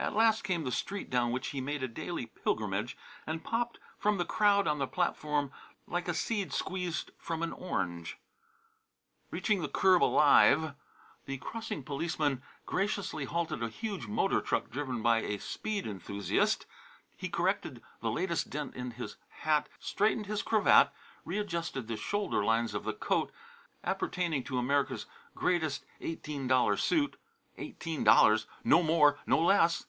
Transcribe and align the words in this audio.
At 0.00 0.14
last 0.14 0.44
came 0.44 0.62
the 0.62 0.70
street 0.70 1.10
down 1.10 1.32
which 1.32 1.48
he 1.48 1.60
made 1.60 1.82
a 1.82 1.88
daily 1.88 2.26
pilgrimage 2.26 2.96
and 3.26 3.40
he 3.40 3.44
popped 3.44 3.80
from 3.98 4.16
the 4.16 4.24
crowd 4.24 4.68
on 4.68 4.78
the 4.78 4.86
platform 4.86 5.50
like 5.88 6.06
a 6.06 6.14
seed 6.14 6.52
squeezed 6.52 7.10
from 7.18 7.42
an 7.42 7.52
orange. 7.52 8.16
Reaching 9.32 9.60
the 9.60 9.68
curb 9.68 10.04
alive 10.04 10.76
the 11.26 11.38
crossing 11.38 11.82
policeman 11.82 12.44
graciously 12.64 13.24
halted 13.24 13.60
a 13.60 13.68
huge 13.68 14.06
motor 14.06 14.40
truck 14.40 14.70
driven 14.70 15.02
by 15.02 15.18
a 15.18 15.40
speed 15.40 15.84
enthusiast 15.84 16.64
he 17.16 17.28
corrected 17.28 17.82
the 18.00 18.12
latest 18.12 18.50
dent 18.50 18.76
in 18.76 18.92
his 18.92 19.16
hat, 19.40 19.68
straightened 19.80 20.26
his 20.26 20.42
cravat, 20.44 20.92
readjusted 21.24 21.88
the 21.88 21.96
shoulder 21.96 22.44
lines 22.44 22.72
of 22.72 22.84
the 22.84 22.94
coat 22.94 23.32
appertaining 23.82 24.44
to 24.44 24.58
America's 24.58 25.06
greatest 25.34 25.84
eighteen 26.00 26.46
dollar 26.46 26.76
suit 26.76 27.16
"$18.00 27.58 28.46
No 28.62 28.84
More; 28.84 29.18
No 29.26 29.40
Less!" 29.42 29.86